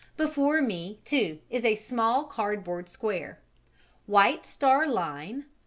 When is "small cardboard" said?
1.75-2.89